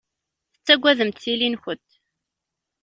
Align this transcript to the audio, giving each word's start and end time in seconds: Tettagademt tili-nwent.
Tettagademt 0.53 1.21
tili-nwent. 1.23 1.89